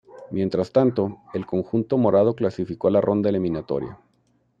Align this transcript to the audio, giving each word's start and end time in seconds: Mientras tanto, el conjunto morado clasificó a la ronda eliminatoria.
Mientras 0.31 0.71
tanto, 0.71 1.17
el 1.31 1.45
conjunto 1.45 1.95
morado 1.95 2.33
clasificó 2.35 2.87
a 2.87 2.89
la 2.91 3.01
ronda 3.01 3.29
eliminatoria. 3.29 3.99